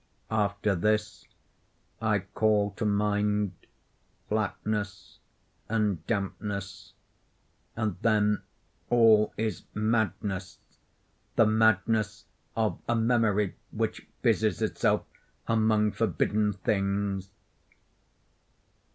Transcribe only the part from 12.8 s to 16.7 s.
a memory which busies itself among forbidden